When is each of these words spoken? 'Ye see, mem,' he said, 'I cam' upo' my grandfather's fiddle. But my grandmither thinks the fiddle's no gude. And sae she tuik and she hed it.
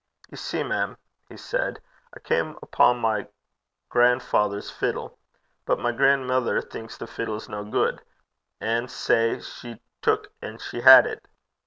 'Ye 0.31 0.35
see, 0.35 0.63
mem,' 0.63 0.97
he 1.29 1.37
said, 1.37 1.79
'I 2.15 2.19
cam' 2.21 2.55
upo' 2.63 2.95
my 2.95 3.27
grandfather's 3.87 4.71
fiddle. 4.71 5.19
But 5.63 5.77
my 5.77 5.91
grandmither 5.91 6.59
thinks 6.59 6.97
the 6.97 7.05
fiddle's 7.05 7.47
no 7.47 7.63
gude. 7.63 8.01
And 8.59 8.89
sae 8.89 9.41
she 9.41 9.79
tuik 10.01 10.25
and 10.41 10.59
she 10.59 10.81
hed 10.81 11.05
it. 11.05 11.27